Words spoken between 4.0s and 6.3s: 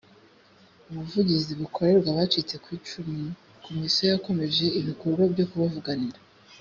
yakomeje ibikorwa byo kubavuganira